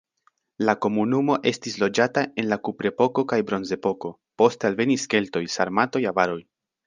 La 0.67 0.73
komunumo 0.85 1.35
estis 1.51 1.75
loĝata 1.81 2.23
en 2.43 2.47
la 2.53 2.57
kuprepoko 2.69 3.25
kaj 3.33 3.39
bronzepoko, 3.51 4.13
poste 4.43 4.69
alvenis 4.73 5.07
keltoj, 5.15 5.43
sarmatoj, 5.57 6.03
avaroj. 6.13 6.41